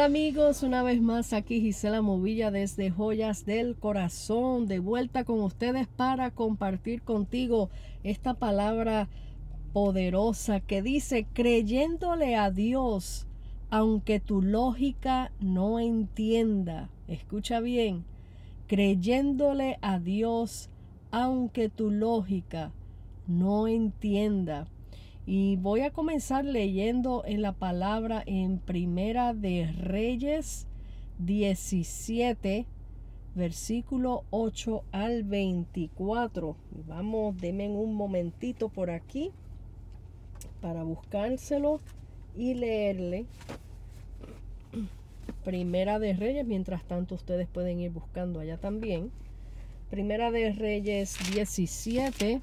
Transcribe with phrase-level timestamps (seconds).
[0.00, 5.42] Hola amigos, una vez más aquí Gisela Movilla desde Joyas del Corazón, de vuelta con
[5.42, 7.68] ustedes para compartir contigo
[8.02, 9.10] esta palabra
[9.74, 13.26] poderosa que dice, creyéndole a Dios,
[13.68, 16.88] aunque tu lógica no entienda.
[17.06, 18.06] Escucha bien,
[18.68, 20.70] creyéndole a Dios,
[21.10, 22.72] aunque tu lógica
[23.26, 24.66] no entienda.
[25.26, 30.66] Y voy a comenzar leyendo en la palabra en Primera de Reyes
[31.18, 32.66] 17,
[33.34, 36.56] versículo 8 al 24.
[36.88, 39.30] Vamos, denme un momentito por aquí
[40.60, 41.80] para buscárselo
[42.36, 43.26] y leerle.
[45.44, 49.10] Primera de Reyes, mientras tanto ustedes pueden ir buscando allá también.
[49.90, 52.40] Primera de Reyes 17,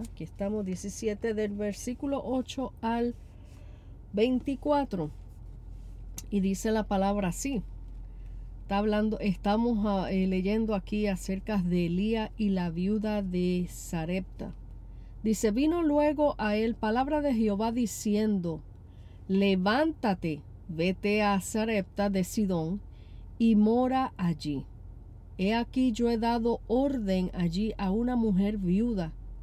[0.00, 3.14] aquí estamos 17 del versículo 8 al
[4.12, 5.10] 24.
[6.30, 7.62] Y dice la palabra así.
[8.62, 14.52] Está hablando, estamos ah, eh, leyendo aquí acerca de Elías y la viuda de Sarepta.
[15.22, 18.60] Dice, vino luego a él palabra de Jehová diciendo,
[19.26, 22.80] levántate, vete a Sarepta de Sidón
[23.38, 24.64] y mora allí.
[25.38, 29.12] He aquí yo he dado orden allí a una mujer viuda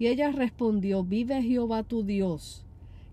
[0.00, 2.64] Y ella respondió, vive Jehová tu Dios,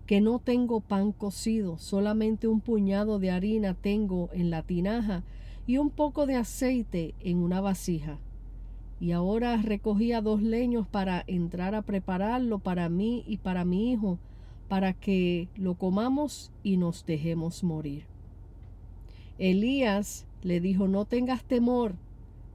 [0.06, 5.22] que no tengo pan cocido, solamente un puñado de harina tengo en la tinaja
[5.66, 8.16] y un poco de aceite en una vasija.
[9.00, 14.18] Y ahora recogía dos leños para entrar a prepararlo para mí y para mi hijo,
[14.66, 18.06] para que lo comamos y nos dejemos morir.
[19.36, 21.96] Elías le dijo, no tengas temor,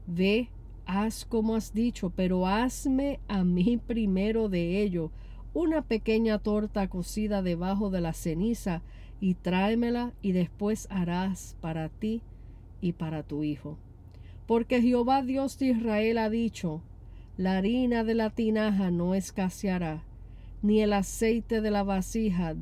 [0.07, 0.49] ve
[0.85, 5.11] haz como has dicho, pero hazme a mí primero de ello
[5.53, 8.81] una pequeña torta cocida debajo de la ceniza
[9.19, 12.21] y tráemela y después harás para ti
[12.81, 13.77] y para tu hijo.
[14.47, 16.81] Porque Jehová Dios de Israel ha dicho,
[17.37, 20.03] la harina de la tinaja no escaseará,
[20.61, 22.55] ni el aceite de la vasija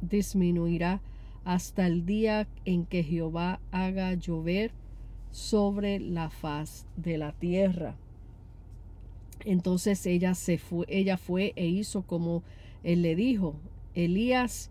[0.00, 1.00] disminuirá
[1.44, 4.72] hasta el día en que Jehová haga llover
[5.30, 7.96] sobre la faz de la tierra.
[9.44, 12.42] Entonces ella se fue, ella fue e hizo como
[12.82, 13.54] él le dijo.
[13.94, 14.70] Elías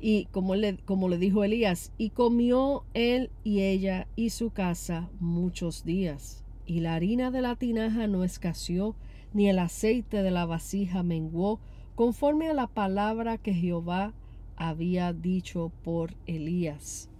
[0.00, 5.10] y como le, como le dijo Elías, y comió él y ella y su casa
[5.20, 6.44] muchos días.
[6.66, 8.94] Y la harina de la tinaja no escaseó,
[9.32, 11.60] ni el aceite de la vasija menguó,
[11.94, 14.14] conforme a la palabra que Jehová
[14.56, 17.10] había dicho por Elías.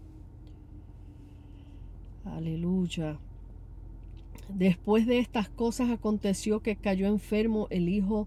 [2.24, 3.18] Aleluya.
[4.48, 8.26] Después de estas cosas aconteció que cayó enfermo el hijo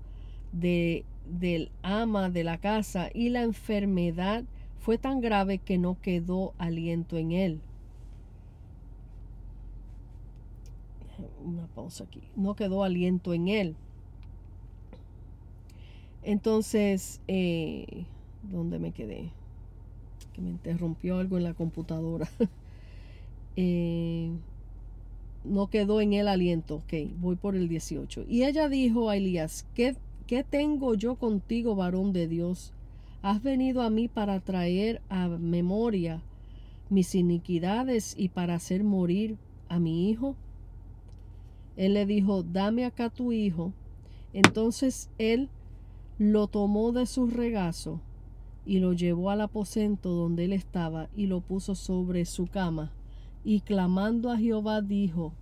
[0.52, 4.44] de, del ama de la casa y la enfermedad
[4.80, 7.62] fue tan grave que no quedó aliento en él.
[11.44, 12.22] Una pausa aquí.
[12.36, 13.76] No quedó aliento en él.
[16.24, 18.06] Entonces, eh,
[18.44, 19.32] ¿dónde me quedé?
[20.34, 22.30] Que me interrumpió algo en la computadora.
[23.56, 24.32] Eh,
[25.44, 26.76] no quedó en el aliento.
[26.76, 28.26] Ok, voy por el 18.
[28.28, 29.96] Y ella dijo a Elías, ¿qué,
[30.28, 32.74] ¿qué tengo yo contigo, varón de Dios?
[33.22, 36.22] ¿Has venido a mí para traer a memoria
[36.90, 39.38] mis iniquidades y para hacer morir
[39.70, 40.36] a mi hijo?
[41.76, 43.74] Él le dijo, dame acá tu hijo.
[44.34, 45.50] Entonces él
[46.18, 48.00] lo tomó de su regazo
[48.66, 52.92] y lo llevó al aposento donde él estaba y lo puso sobre su cama
[53.44, 55.34] y clamando a Jehová dijo,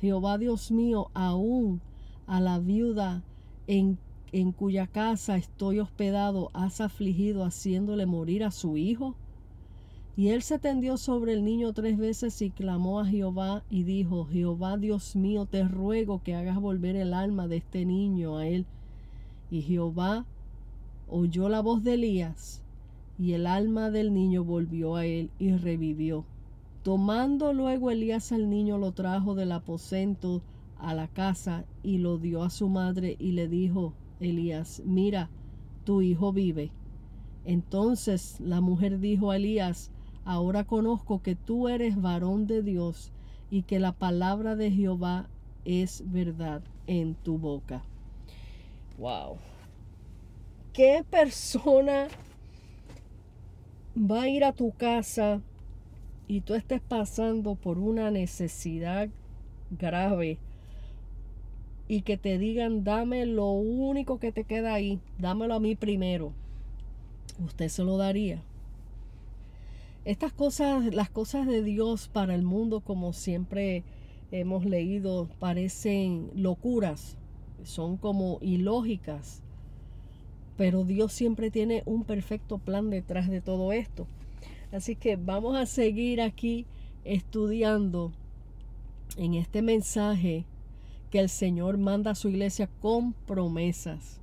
[0.00, 1.80] Jehová Dios mío, aún
[2.26, 3.22] a la viuda
[3.66, 3.98] en,
[4.32, 9.14] en cuya casa estoy hospedado, has afligido haciéndole morir a su hijo.
[10.18, 14.26] Y él se tendió sobre el niño tres veces y clamó a Jehová y dijo,
[14.26, 18.64] Jehová Dios mío, te ruego que hagas volver el alma de este niño a él.
[19.50, 20.24] Y Jehová
[21.08, 22.62] oyó la voz de Elías,
[23.18, 26.24] y el alma del niño volvió a él y revivió.
[26.86, 30.40] Tomando luego Elías al niño lo trajo del aposento
[30.78, 35.28] a la casa y lo dio a su madre y le dijo, Elías, mira,
[35.82, 36.70] tu hijo vive.
[37.44, 39.90] Entonces la mujer dijo a Elías,
[40.24, 43.10] ahora conozco que tú eres varón de Dios
[43.50, 45.28] y que la palabra de Jehová
[45.64, 47.82] es verdad en tu boca.
[48.96, 49.38] Wow.
[50.72, 52.06] ¿Qué persona
[53.98, 55.42] va a ir a tu casa
[56.28, 59.08] y tú estés pasando por una necesidad
[59.70, 60.38] grave
[61.88, 66.32] y que te digan, dame lo único que te queda ahí, dámelo a mí primero,
[67.44, 68.42] usted se lo daría.
[70.04, 73.84] Estas cosas, las cosas de Dios para el mundo, como siempre
[74.30, 77.16] hemos leído, parecen locuras,
[77.64, 79.42] son como ilógicas,
[80.56, 84.06] pero Dios siempre tiene un perfecto plan detrás de todo esto.
[84.76, 86.66] Así que vamos a seguir aquí
[87.02, 88.12] estudiando
[89.16, 90.44] en este mensaje
[91.10, 94.20] que el Señor manda a su iglesia con promesas.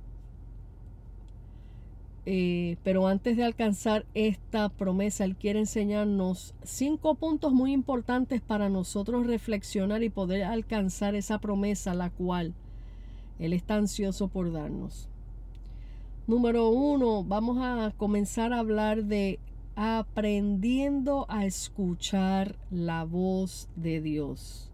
[2.24, 8.68] Eh, pero antes de alcanzar esta promesa, Él quiere enseñarnos cinco puntos muy importantes para
[8.68, 12.54] nosotros reflexionar y poder alcanzar esa promesa, la cual
[13.40, 15.08] Él está ansioso por darnos.
[16.28, 19.40] Número uno, vamos a comenzar a hablar de
[19.76, 24.70] aprendiendo a escuchar la voz de Dios.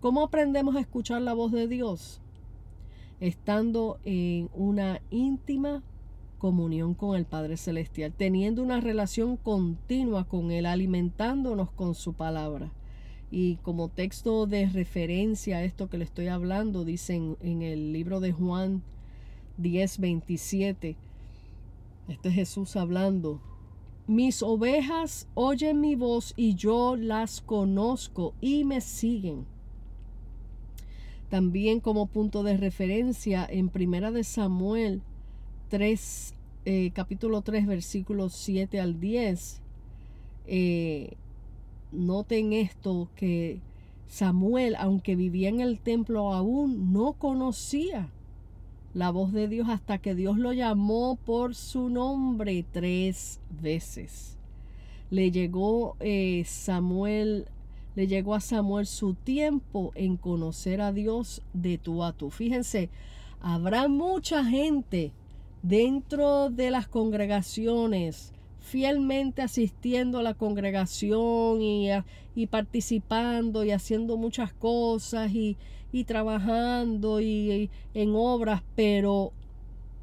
[0.00, 2.20] ¿Cómo aprendemos a escuchar la voz de Dios?
[3.20, 5.82] Estando en una íntima
[6.38, 12.72] comunión con el Padre Celestial, teniendo una relación continua con Él, alimentándonos con su palabra.
[13.30, 18.20] Y como texto de referencia a esto que le estoy hablando, dicen en el libro
[18.20, 18.82] de Juan
[19.58, 20.96] 10, 27,
[22.08, 23.40] este es Jesús hablando,
[24.10, 29.46] mis ovejas oyen mi voz y yo las conozco y me siguen.
[31.28, 35.00] También como punto de referencia en Primera de Samuel
[35.68, 36.34] 3,
[36.64, 39.62] eh, capítulo 3, versículos 7 al 10.
[40.48, 41.12] Eh,
[41.92, 43.60] noten esto que
[44.08, 48.10] Samuel, aunque vivía en el templo aún, no conocía
[48.94, 54.36] la voz de Dios hasta que Dios lo llamó por su nombre tres veces.
[55.10, 57.46] Le llegó eh, Samuel
[57.96, 62.30] le llegó a Samuel su tiempo en conocer a Dios de tú a tú.
[62.30, 62.88] Fíjense,
[63.40, 65.12] habrá mucha gente
[65.62, 71.88] dentro de las congregaciones fielmente asistiendo a la congregación y,
[72.34, 75.56] y participando y haciendo muchas cosas y,
[75.92, 79.32] y trabajando y, en obras, pero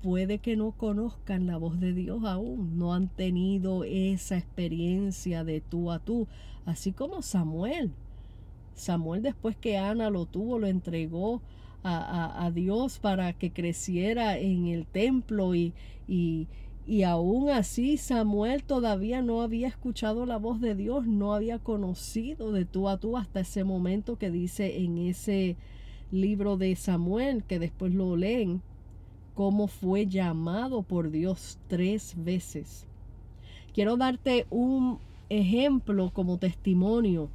[0.01, 5.62] puede que no conozcan la voz de Dios aún, no han tenido esa experiencia de
[5.62, 6.27] tú a tú,
[6.65, 7.92] así como Samuel.
[8.74, 11.42] Samuel después que Ana lo tuvo, lo entregó
[11.83, 15.74] a, a, Dios para que creciera en el templo y,
[16.07, 16.48] y,
[16.88, 22.54] y aún así Samuel todavía no había escuchado la voz de Dios, no había conocido
[22.54, 25.58] de tú a tú hasta ese momento que dice en ese
[26.12, 28.62] libro de Samuel, que después lo leen,
[29.36, 32.88] cómo fue llamado por Dios tres veces.
[33.74, 37.30] Quiero darte un ejemplo como testimonio.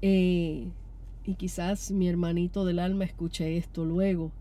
[0.00, 0.68] Eh,
[1.26, 4.32] y quizás mi hermanito del alma escuche esto luego.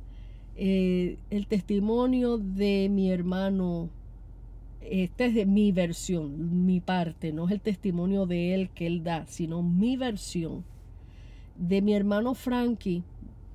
[0.61, 3.89] Eh, el testimonio de mi hermano,
[4.81, 9.01] esta es de mi versión, mi parte, no es el testimonio de él que él
[9.01, 10.65] da, sino mi versión
[11.55, 13.03] de mi hermano Frankie,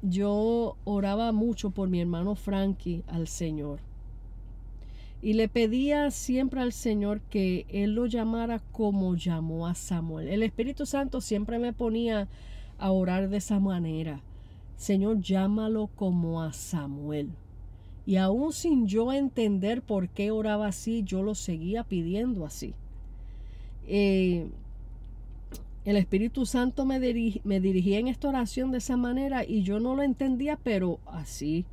[0.01, 3.81] yo oraba mucho por mi hermano Frankie al Señor.
[5.21, 10.29] Y le pedía siempre al Señor que Él lo llamara como llamó a Samuel.
[10.29, 12.29] El Espíritu Santo siempre me ponía
[12.79, 14.23] a orar de esa manera.
[14.77, 17.31] Señor, llámalo como a Samuel.
[18.07, 22.75] Y aún sin yo entender por qué oraba así, yo lo seguía pidiendo así.
[23.87, 24.49] Eh,
[25.85, 26.99] el Espíritu Santo me,
[27.45, 31.67] me dirigía en esta oración de esa manera y yo no lo entendía, pero así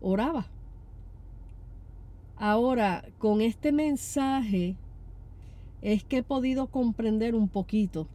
[0.00, 0.46] oraba.
[2.36, 4.76] Ahora, con este mensaje
[5.82, 8.08] es que he podido comprender un poquito.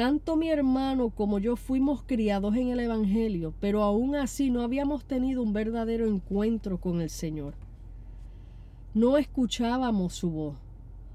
[0.00, 5.04] Tanto mi hermano como yo fuimos criados en el Evangelio, pero aún así no habíamos
[5.04, 7.52] tenido un verdadero encuentro con el Señor.
[8.94, 10.56] No escuchábamos su voz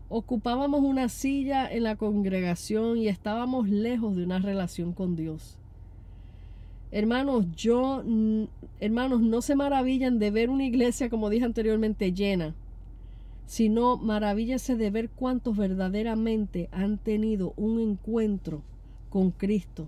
[0.08, 5.58] ocupábamos una silla en la congregación y estábamos lejos de una relación con Dios.
[6.92, 8.04] Hermanos, yo,
[8.80, 12.54] hermanos, no se maravillan de ver una iglesia, como dije anteriormente, llena,
[13.48, 18.62] sino maravíllese de ver cuántos verdaderamente han tenido un encuentro
[19.15, 19.88] con Cristo.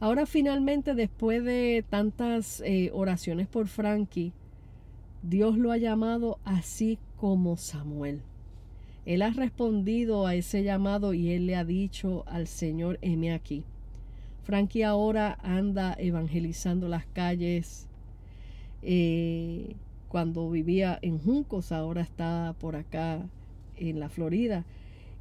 [0.00, 4.32] Ahora finalmente, después de tantas eh, oraciones por Frankie,
[5.22, 8.22] Dios lo ha llamado así como Samuel.
[9.04, 13.62] Él ha respondido a ese llamado y él le ha dicho al Señor, heme aquí.
[14.42, 17.86] Frankie ahora anda evangelizando las calles.
[18.82, 19.76] Eh,
[20.08, 23.24] cuando vivía en Juncos, ahora está por acá
[23.76, 24.64] en la Florida.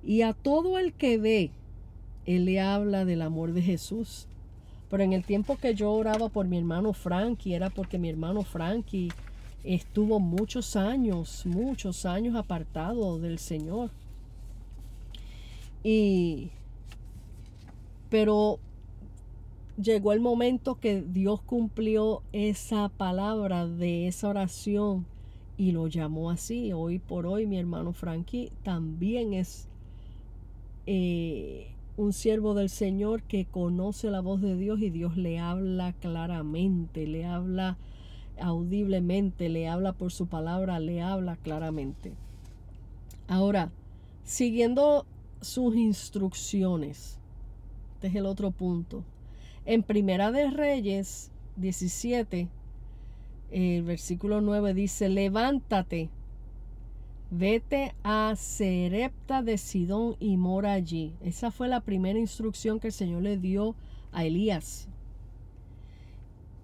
[0.04, 1.52] Y a todo el que ve,
[2.26, 4.28] él le habla del amor de Jesús.
[4.90, 8.44] Pero en el tiempo que yo oraba por mi hermano Frankie, era porque mi hermano
[8.44, 9.12] Frankie
[9.64, 13.90] estuvo muchos años, muchos años apartado del Señor.
[15.84, 16.50] Y,
[18.10, 18.60] pero
[19.82, 25.06] llegó el momento que Dios cumplió esa palabra de esa oración
[25.58, 26.74] y lo llamó así.
[26.74, 29.68] Hoy por hoy mi hermano Frankie también es
[30.86, 35.94] eh, un siervo del Señor que conoce la voz de Dios y Dios le habla
[35.94, 37.78] claramente, le habla
[38.40, 42.14] audiblemente, le habla por su palabra, le habla claramente.
[43.28, 43.72] Ahora,
[44.24, 45.06] siguiendo
[45.42, 47.20] sus instrucciones,
[47.96, 49.04] este es el otro punto
[49.66, 52.48] en Primera de Reyes 17,
[53.52, 56.10] el versículo 9 dice, levántate,
[57.38, 61.14] vete a Serepta de Sidón y mora allí.
[61.22, 63.76] Esa fue la primera instrucción que el Señor le dio
[64.12, 64.88] a Elías.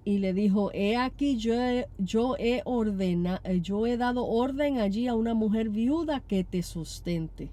[0.03, 5.07] Y le dijo, he aquí yo he, yo he, ordena, yo he dado orden allí
[5.07, 7.49] a una mujer viuda que te sustente.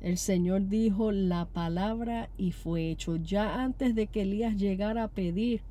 [0.00, 3.16] El Señor dijo la palabra y fue hecho.
[3.16, 5.62] Ya antes de que Elías llegara a pedir,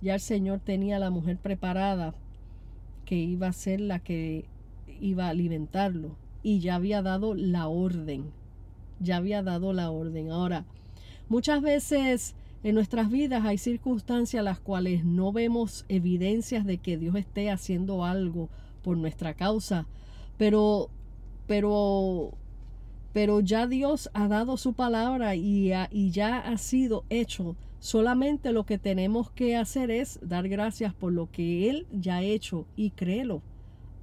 [0.00, 2.14] ya el Señor tenía a la mujer preparada
[3.04, 4.46] que iba a ser la que
[5.00, 6.16] iba a alimentarlo.
[6.42, 8.30] Y ya había dado la orden.
[9.00, 10.30] Ya había dado la orden.
[10.30, 10.64] Ahora,
[11.28, 17.14] muchas veces en nuestras vidas hay circunstancias las cuales no vemos evidencias de que Dios
[17.16, 18.48] esté haciendo algo
[18.82, 19.86] por nuestra causa.
[20.38, 20.88] Pero,
[21.46, 22.32] pero
[23.16, 27.56] pero ya Dios ha dado su palabra y, y ya ha sido hecho.
[27.78, 32.22] Solamente lo que tenemos que hacer es dar gracias por lo que Él ya ha
[32.22, 33.40] hecho y créelo.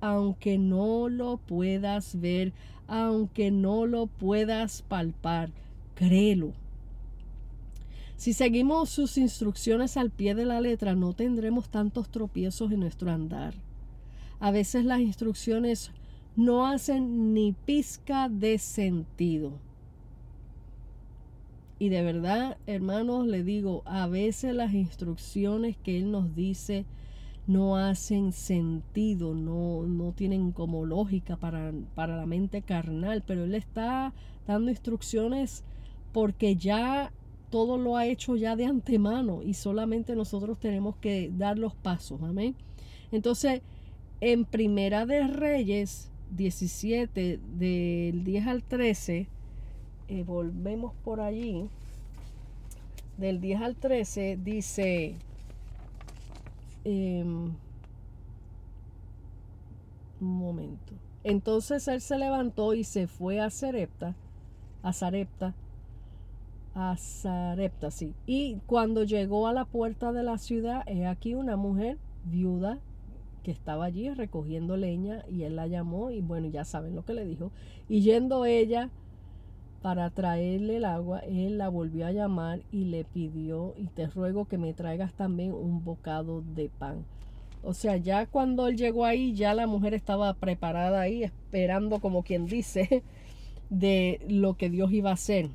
[0.04, 2.52] Aunque no lo puedas ver,
[2.88, 5.50] aunque no lo puedas palpar,
[5.96, 6.52] créelo.
[8.18, 13.12] Si seguimos sus instrucciones al pie de la letra, no tendremos tantos tropiezos en nuestro
[13.12, 13.54] andar.
[14.42, 15.92] A veces las instrucciones
[16.36, 19.54] no hacen ni pizca de sentido.
[21.80, 26.84] Y de verdad, hermanos, le digo, a veces las instrucciones que Él nos dice
[27.48, 33.56] no hacen sentido, no, no tienen como lógica para, para la mente carnal, pero Él
[33.56, 34.14] está
[34.48, 35.64] dando instrucciones
[36.14, 37.12] porque ya
[37.50, 42.22] todo lo ha hecho ya de antemano y solamente nosotros tenemos que dar los pasos,
[42.24, 42.56] amén.
[43.12, 43.62] Entonces,
[44.22, 49.28] en Primera de Reyes 17, del 10 al 13,
[50.08, 51.68] eh, volvemos por allí,
[53.18, 55.16] del 10 al 13, dice,
[56.84, 57.54] em,
[60.22, 64.16] un momento, entonces él se levantó y se fue a Sarepta,
[64.82, 65.54] a Sarepta,
[66.76, 68.14] a Sarepta, sí.
[68.26, 72.80] Y cuando llegó a la puerta de la ciudad, he aquí una mujer viuda
[73.44, 77.14] que estaba allí recogiendo leña y él la llamó y bueno, ya saben lo que
[77.14, 77.52] le dijo.
[77.90, 78.90] Y yendo ella
[79.84, 84.46] para traerle el agua, él la volvió a llamar y le pidió, y te ruego
[84.46, 87.04] que me traigas también un bocado de pan.
[87.64, 92.24] O sea, ya cuando él llegó ahí, ya la mujer estaba preparada ahí, esperando como
[92.24, 93.04] quien dice,
[93.70, 95.50] de lo que Dios iba a hacer.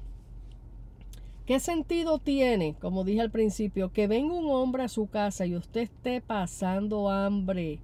[1.47, 5.57] ¿Qué sentido tiene, como dije al principio, que venga un hombre a su casa y
[5.57, 7.79] usted esté pasando hambre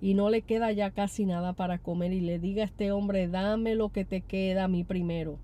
[0.00, 3.26] y no le queda ya casi nada para comer y le diga a este hombre,
[3.26, 5.40] dame lo que te queda a mí primero?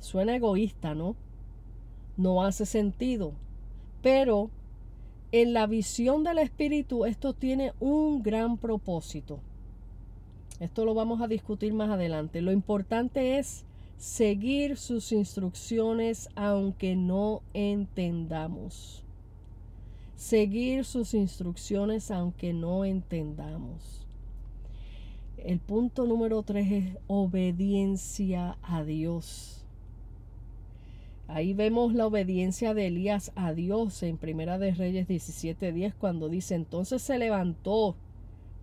[0.00, 1.16] Suena egoísta, ¿no?
[2.16, 3.32] No hace sentido.
[4.02, 4.50] Pero
[5.32, 9.40] en la visión del Espíritu esto tiene un gran propósito.
[10.60, 12.40] Esto lo vamos a discutir más adelante.
[12.40, 13.64] Lo importante es
[13.96, 19.04] seguir sus instrucciones aunque no entendamos.
[20.16, 24.06] Seguir sus instrucciones aunque no entendamos.
[25.36, 29.57] El punto número tres es obediencia a Dios.
[31.28, 36.54] Ahí vemos la obediencia de Elías a Dios en Primera de Reyes 17:10 cuando dice,
[36.54, 37.96] entonces se levantó,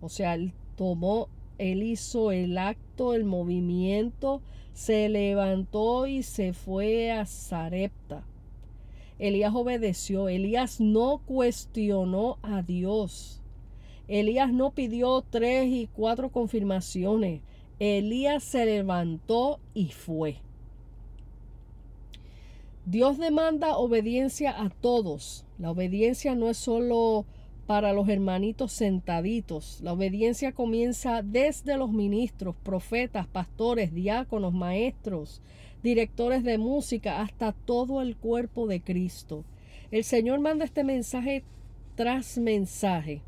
[0.00, 4.42] o sea, él tomó, él hizo el acto, el movimiento
[4.72, 8.24] se levantó y se fue a Sarepta.
[9.20, 13.40] Elías obedeció, Elías no cuestionó a Dios.
[14.08, 17.42] Elías no pidió tres y cuatro confirmaciones.
[17.78, 20.38] Elías se levantó y fue.
[22.86, 25.44] Dios demanda obediencia a todos.
[25.58, 27.26] La obediencia no es solo
[27.66, 29.80] para los hermanitos sentaditos.
[29.82, 35.42] La obediencia comienza desde los ministros, profetas, pastores, diáconos, maestros,
[35.82, 39.44] directores de música, hasta todo el cuerpo de Cristo.
[39.90, 41.42] El Señor manda este mensaje
[41.96, 43.20] tras mensaje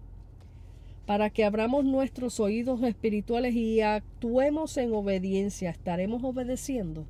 [1.05, 5.71] para que abramos nuestros oídos espirituales y actuemos en obediencia.
[5.71, 7.07] ¿Estaremos obedeciendo?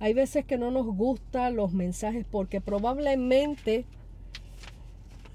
[0.00, 3.84] Hay veces que no nos gustan los mensajes porque probablemente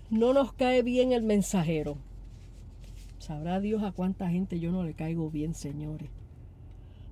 [0.09, 1.97] no nos cae bien el mensajero.
[3.19, 6.09] Sabrá Dios a cuánta gente yo no le caigo bien, señores.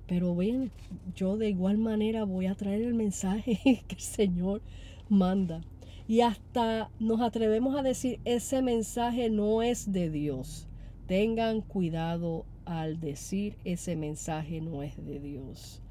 [0.06, 0.70] Pero ven,
[1.14, 4.62] yo de igual manera voy a traer el mensaje que el Señor
[5.08, 5.62] manda.
[6.08, 10.68] Y hasta nos atrevemos a decir, ese mensaje no es de Dios.
[11.06, 15.81] Tengan cuidado al decir ese mensaje no es de Dios.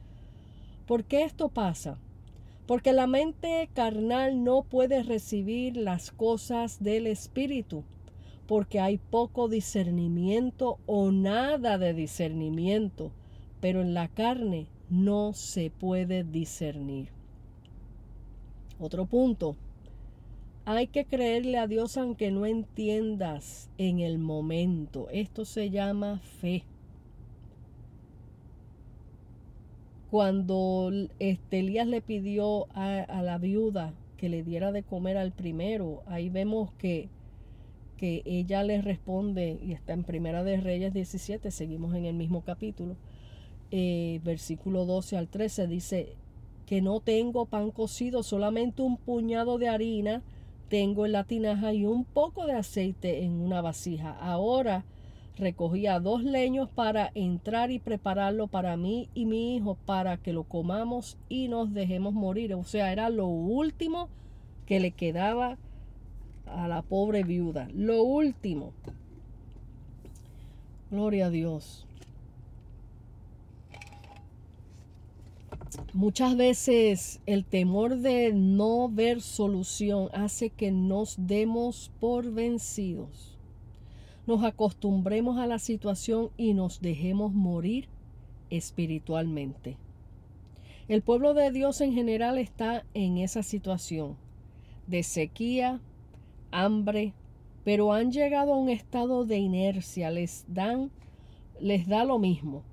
[0.92, 1.98] ¿Por qué esto pasa?
[2.68, 7.86] Porque la mente carnal no puede recibir las cosas del Espíritu,
[8.46, 13.14] porque hay poco discernimiento o nada de discernimiento,
[13.62, 17.08] pero en la carne no se puede discernir.
[18.78, 19.56] Otro punto.
[20.66, 25.08] Hay que creerle a Dios aunque no entiendas en el momento.
[25.10, 26.66] Esto se llama fe.
[30.12, 36.04] Cuando este, Elías le pidió a, la viuda que le diera de comer al primero,
[36.06, 37.08] ahí vemos que,
[37.96, 42.42] que ella le responde, y está en Primera de Reyes 17, seguimos en el mismo
[42.42, 42.98] capítulo,
[43.72, 46.18] eh, versículo 12 al 13, dice
[46.66, 50.22] que no tengo pan cocido, solamente un puñado de harina
[50.68, 54.12] tengo en la tinaja y un poco de aceite en una vasija.
[54.12, 54.84] Ahora
[55.42, 60.44] recogía dos leños para entrar y prepararlo para mí y mi hijo para que lo
[60.44, 62.54] comamos y nos dejemos morir.
[62.54, 64.08] O sea, era lo último
[64.68, 65.58] que le quedaba
[66.46, 67.68] a la pobre viuda.
[67.74, 68.72] Lo último.
[70.92, 71.88] Gloria a Dios.
[75.94, 83.31] Muchas veces el temor de no ver solución hace que nos demos por vencidos
[84.32, 87.90] nos acostumbremos a la situación y nos dejemos morir
[88.50, 89.76] espiritualmente.
[90.88, 94.16] El pueblo de Dios en general está en esa situación
[94.88, 95.82] de sequía,
[96.50, 97.14] hambre,
[97.66, 100.92] pero han llegado a un estado de inercia, les dan
[101.60, 102.64] les da lo mismo.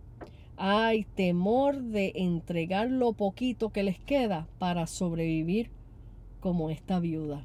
[0.57, 5.71] Hay temor de entregar lo poquito que les queda para sobrevivir
[6.39, 7.45] como esta viuda.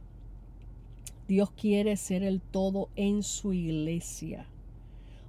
[1.34, 4.46] Dios quiere ser el todo en su iglesia.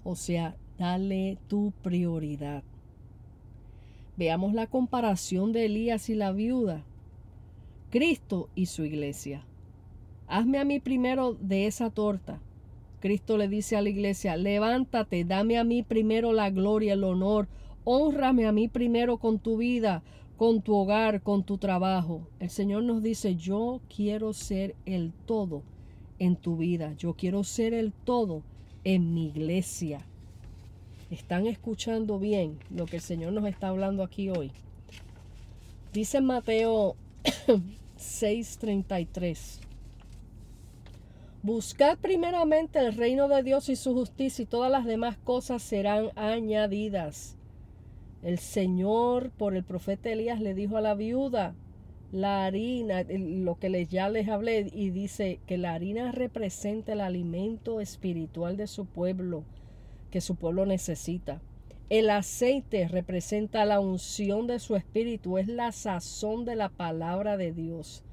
[0.02, 2.62] O sea, dale tu prioridad.
[4.18, 6.84] Veamos la comparación de Elías y la viuda.
[7.88, 9.46] Cristo y su iglesia.
[10.26, 12.38] Hazme a mí primero de esa torta.
[13.00, 17.48] Cristo le dice a la iglesia, levántate, dame a mí primero la gloria, el honor,
[17.84, 20.02] honrame a mí primero con tu vida,
[20.36, 22.28] con tu hogar, con tu trabajo.
[22.40, 25.62] El Señor nos dice, yo quiero ser el todo
[26.18, 26.94] en tu vida.
[26.98, 28.42] Yo quiero ser el todo
[28.84, 30.00] en mi iglesia.
[31.10, 34.50] ¿Están escuchando bien lo que el Señor nos está hablando aquí hoy?
[35.92, 36.96] Dice Mateo
[37.98, 39.60] 6:33.
[41.42, 46.10] Buscad primeramente el reino de Dios y su justicia y todas las demás cosas serán
[46.16, 47.36] añadidas.
[48.22, 51.54] El Señor por el profeta Elías le dijo a la viuda,
[52.14, 57.00] la harina, lo que les, ya les hablé, y dice que la harina representa el
[57.00, 59.42] alimento espiritual de su pueblo,
[60.12, 61.42] que su pueblo necesita.
[61.90, 67.52] El aceite representa la unción de su espíritu, es la sazón de la palabra de
[67.52, 68.04] Dios.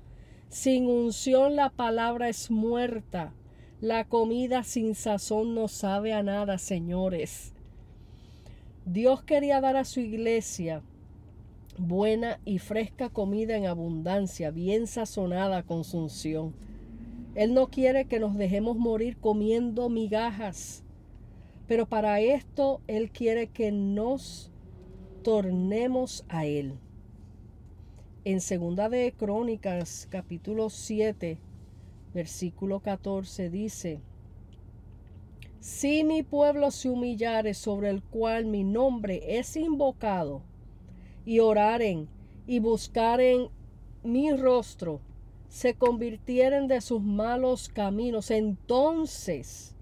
[0.50, 3.34] Sin unción la palabra es muerta.
[3.82, 7.54] La comida sin sazón no sabe a nada, señores.
[8.84, 10.82] Dios quería dar a su iglesia
[11.78, 15.84] buena y fresca comida en abundancia, bien sazonada con.
[17.36, 20.84] Él no quiere que nos dejemos morir comiendo migajas,
[21.68, 24.52] pero para esto Él quiere que nos
[25.24, 26.74] tornemos a Él.
[28.26, 31.40] En segunda de Crónicas, capítulo 7,
[32.14, 34.02] versículo 14 dice,
[35.60, 40.44] Si mi pueblo se humillare sobre el cual mi nombre es invocado,
[41.26, 42.08] y oraren
[42.48, 43.50] y buscaren
[44.04, 45.00] mi rostro,
[45.48, 49.76] se convirtieren de sus malos caminos, entonces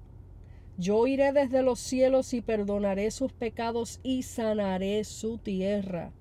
[0.77, 6.11] yo iré desde los cielos y perdonaré sus pecados y sanaré su tierra.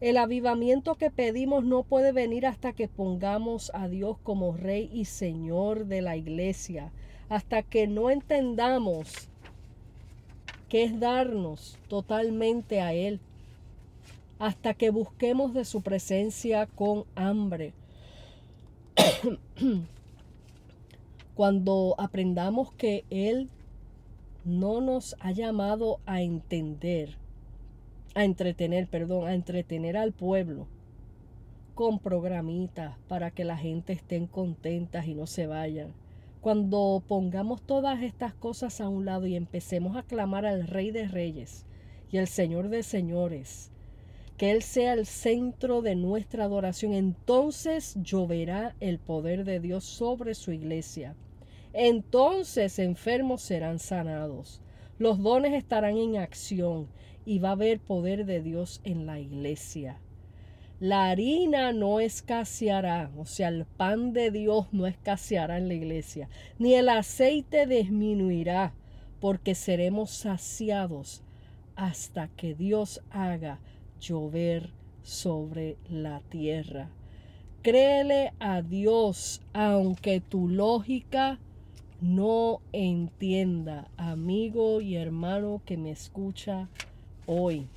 [0.00, 5.04] El avivamiento que pedimos no puede venir hasta que pongamos a Dios como Rey y
[5.04, 6.92] Señor de la iglesia,
[7.28, 9.28] hasta que no entendamos
[10.68, 13.20] que es darnos totalmente a Él,
[14.38, 17.74] hasta que busquemos de su presencia con hambre.
[21.34, 23.48] Cuando aprendamos que Él
[24.44, 27.16] no nos ha llamado a entender,
[28.14, 30.66] a entretener, perdón, a entretener al pueblo
[31.74, 35.92] con programitas para que la gente estén contentas y no se vayan.
[36.40, 41.06] Cuando pongamos todas estas cosas a un lado y empecemos a clamar al Rey de
[41.06, 41.64] Reyes
[42.10, 43.70] y al Señor de Señores,
[44.42, 50.34] que Él sea el centro de nuestra adoración, entonces lloverá el poder de Dios sobre
[50.34, 51.14] su iglesia
[51.72, 54.60] entonces enfermos serán sanados.
[54.98, 56.88] Los dones estarán en acción
[57.24, 59.98] y va a haber poder de Dios en la iglesia.
[60.80, 66.28] La harina no escaseará, o sea, el pan de Dios no escaseará en la iglesia,
[66.58, 68.74] ni el aceite disminuirá,
[69.20, 71.22] porque seremos saciados
[71.76, 73.60] hasta que Dios haga
[74.02, 74.70] llover
[75.02, 76.90] sobre la tierra.
[77.62, 81.38] Créele a Dios, aunque tu lógica
[82.00, 86.68] no entienda, amigo y hermano que me escucha
[87.26, 87.68] hoy.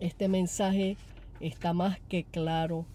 [0.00, 0.96] Este mensaje
[1.40, 2.86] está más que claro,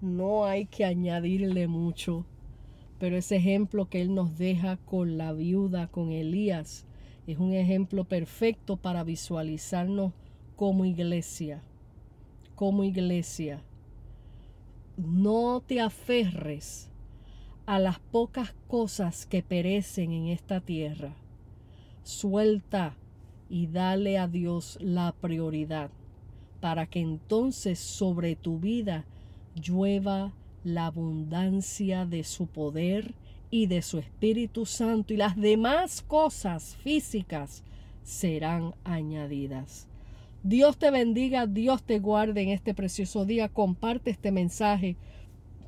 [0.00, 2.24] no hay que añadirle mucho,
[3.00, 6.86] pero ese ejemplo que él nos deja con la viuda, con Elías,
[7.26, 10.12] es un ejemplo perfecto para visualizarnos
[10.56, 11.62] como iglesia,
[12.54, 13.62] como iglesia.
[14.96, 16.90] No te aferres
[17.66, 21.14] a las pocas cosas que perecen en esta tierra.
[22.02, 22.94] Suelta
[23.48, 25.90] y dale a Dios la prioridad
[26.60, 29.04] para que entonces sobre tu vida
[29.54, 33.14] llueva la abundancia de su poder
[33.50, 37.62] y de su Espíritu Santo y las demás cosas físicas
[38.02, 39.86] serán añadidas.
[40.44, 43.48] Dios te bendiga, Dios te guarde en este precioso día.
[43.48, 44.98] Comparte este mensaje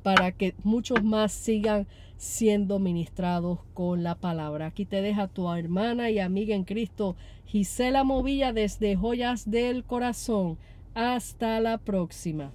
[0.03, 1.87] para que muchos más sigan
[2.17, 4.67] siendo ministrados con la palabra.
[4.67, 7.15] Aquí te deja tu hermana y amiga en Cristo,
[7.47, 10.59] Gisela Movilla desde Joyas del Corazón.
[10.93, 12.51] Hasta la próxima.